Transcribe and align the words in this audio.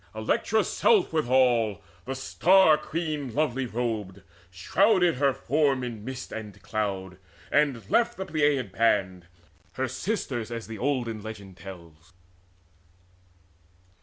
Electra's 0.15 0.67
self 0.67 1.13
withal, 1.13 1.83
The 2.05 2.15
Star 2.15 2.75
queen 2.75 3.35
lovely 3.35 3.67
robed, 3.67 4.23
shrouded 4.49 5.17
her 5.17 5.31
form 5.31 5.83
In 5.83 6.03
mist 6.03 6.31
and 6.31 6.59
cloud, 6.63 7.19
and 7.51 7.87
left 7.87 8.17
the 8.17 8.25
Pleiad 8.25 8.71
band, 8.71 9.27
Her 9.73 9.87
sisters, 9.87 10.49
as 10.49 10.65
the 10.65 10.79
olden 10.79 11.21
legend 11.21 11.55
tells. 11.57 12.13